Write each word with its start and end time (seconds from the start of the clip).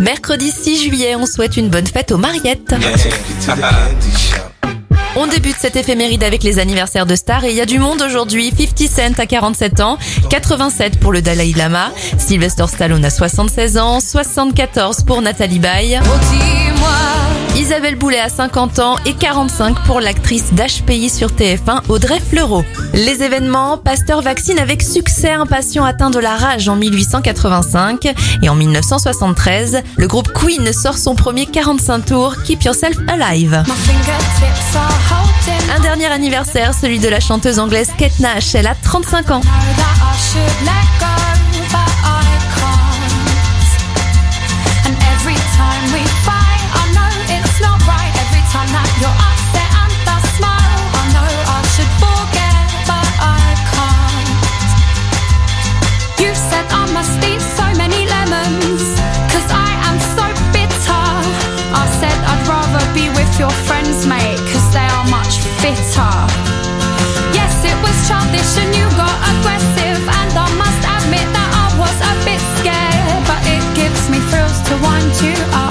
Mercredi 0.00 0.50
6 0.50 0.82
juillet, 0.84 1.16
on 1.16 1.26
souhaite 1.26 1.56
une 1.56 1.68
bonne 1.68 1.86
fête 1.86 2.12
aux 2.12 2.18
Mariettes. 2.18 2.74
On 5.16 5.26
débute 5.26 5.56
cette 5.58 5.74
éphéméride 5.74 6.22
avec 6.22 6.44
les 6.44 6.60
anniversaires 6.60 7.06
de 7.06 7.16
stars 7.16 7.44
et 7.44 7.50
il 7.50 7.56
y 7.56 7.60
a 7.60 7.66
du 7.66 7.80
monde 7.80 8.00
aujourd'hui. 8.02 8.52
50 8.56 8.88
Cent 8.88 9.18
à 9.18 9.26
47 9.26 9.80
ans, 9.80 9.98
87 10.30 11.00
pour 11.00 11.12
le 11.12 11.20
Dalai 11.20 11.52
Lama, 11.56 11.90
Sylvester 12.18 12.66
Stallone 12.68 13.04
à 13.04 13.10
76 13.10 13.78
ans, 13.78 13.98
74 13.98 15.02
pour 15.04 15.20
Nathalie 15.20 15.58
Baye. 15.58 16.00
Isabelle 17.78 17.94
Boulet 17.94 18.18
à 18.18 18.28
50 18.28 18.80
ans 18.80 18.96
et 19.06 19.14
45 19.14 19.84
pour 19.84 20.00
l'actrice 20.00 20.52
d'HPI 20.52 21.08
sur 21.08 21.28
TF1 21.28 21.82
Audrey 21.88 22.18
Fleurot. 22.18 22.64
Les 22.92 23.22
événements, 23.22 23.78
Pasteur 23.78 24.20
vaccine 24.20 24.58
avec 24.58 24.82
succès 24.82 25.30
un 25.30 25.46
patient 25.46 25.84
atteint 25.84 26.10
de 26.10 26.18
la 26.18 26.34
rage 26.34 26.68
en 26.68 26.74
1885 26.74 28.12
et 28.42 28.48
en 28.48 28.56
1973, 28.56 29.82
le 29.96 30.08
groupe 30.08 30.32
Queen 30.32 30.72
sort 30.72 30.98
son 30.98 31.14
premier 31.14 31.46
45 31.46 32.04
tours 32.04 32.42
Keep 32.42 32.64
Yourself 32.64 32.96
Alive. 33.06 33.62
Un 35.76 35.80
dernier 35.80 36.06
anniversaire, 36.06 36.74
celui 36.74 36.98
de 36.98 37.08
la 37.08 37.20
chanteuse 37.20 37.60
anglaise 37.60 37.90
Kate 37.96 38.18
Nash, 38.18 38.56
elle 38.56 38.66
a 38.66 38.74
35 38.74 39.30
ans. 39.30 39.40
Your 63.38 63.50
friends, 63.50 64.04
mate, 64.04 64.38
cause 64.50 64.72
they 64.72 64.82
are 64.82 65.06
much 65.08 65.38
fitter. 65.62 66.14
Yes, 67.30 67.54
it 67.62 67.76
was 67.82 67.94
childish 68.08 68.58
and 68.58 68.74
you 68.74 68.84
got 68.98 69.14
aggressive, 69.30 70.02
and 70.18 70.32
I 70.34 70.48
must 70.58 70.82
admit 70.82 71.26
that 71.36 71.50
I 71.54 71.66
was 71.78 71.96
a 72.02 72.14
bit 72.26 72.42
scared, 72.58 73.22
but 73.30 73.40
it 73.46 73.62
gives 73.78 74.10
me 74.10 74.18
thrills 74.30 74.60
to 74.68 74.74
wind 74.82 75.14
you 75.22 75.36
up. 75.54 75.67